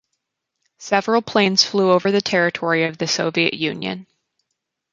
Several 0.79 1.21
planes 1.21 1.63
flew 1.63 1.91
over 1.91 2.09
the 2.09 2.21
territory 2.21 2.85
of 2.85 2.97
the 2.97 3.05
Soviet 3.05 3.53
Union. 3.53 4.07